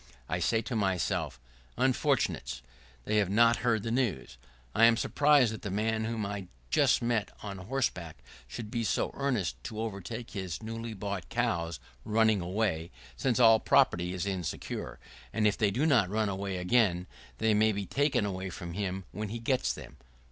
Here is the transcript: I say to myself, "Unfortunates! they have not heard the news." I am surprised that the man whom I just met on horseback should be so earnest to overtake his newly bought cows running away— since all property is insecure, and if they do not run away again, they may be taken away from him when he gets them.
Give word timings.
I 0.27 0.39
say 0.39 0.63
to 0.63 0.75
myself, 0.75 1.39
"Unfortunates! 1.77 2.63
they 3.05 3.17
have 3.17 3.29
not 3.29 3.57
heard 3.57 3.83
the 3.83 3.91
news." 3.91 4.39
I 4.73 4.85
am 4.85 4.97
surprised 4.97 5.53
that 5.53 5.61
the 5.61 5.69
man 5.69 6.05
whom 6.05 6.25
I 6.25 6.47
just 6.71 7.03
met 7.03 7.29
on 7.43 7.59
horseback 7.59 8.23
should 8.47 8.71
be 8.71 8.83
so 8.83 9.11
earnest 9.13 9.63
to 9.65 9.79
overtake 9.79 10.31
his 10.31 10.63
newly 10.63 10.95
bought 10.95 11.29
cows 11.29 11.79
running 12.03 12.41
away— 12.41 12.89
since 13.15 13.39
all 13.39 13.59
property 13.59 14.11
is 14.11 14.25
insecure, 14.25 14.97
and 15.31 15.45
if 15.45 15.55
they 15.55 15.69
do 15.69 15.85
not 15.85 16.09
run 16.09 16.29
away 16.29 16.57
again, 16.57 17.05
they 17.37 17.53
may 17.53 17.71
be 17.71 17.85
taken 17.85 18.25
away 18.25 18.49
from 18.49 18.73
him 18.73 19.03
when 19.11 19.29
he 19.29 19.37
gets 19.37 19.71
them. 19.71 19.97